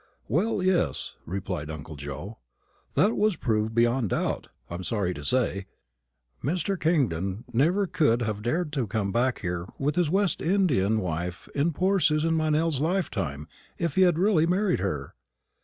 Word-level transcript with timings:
"Well, 0.27 0.63
yes," 0.63 1.15
replied 1.27 1.69
uncle 1.69 1.95
Joe; 1.95 2.39
"that 2.95 3.15
was 3.15 3.35
proved 3.35 3.75
beyond 3.75 4.09
doubt, 4.09 4.47
I'm 4.67 4.83
sorry 4.83 5.13
to 5.13 5.23
say. 5.23 5.67
Mr. 6.43 6.75
Kingdon 6.79 7.45
never 7.53 7.85
could 7.85 8.23
have 8.23 8.41
dared 8.41 8.73
to 8.73 8.87
come 8.87 9.11
back 9.11 9.41
here 9.41 9.67
with 9.77 9.93
his 9.97 10.09
West 10.09 10.41
Indian 10.41 11.01
wife 11.01 11.47
in 11.53 11.71
poor 11.71 11.99
Susan 11.99 12.35
Meynell's 12.35 12.81
lifetime 12.81 13.47
if 13.77 13.93
he 13.93 14.01
had 14.01 14.17
really 14.17 14.47
married 14.47 14.79
her." 14.79 15.13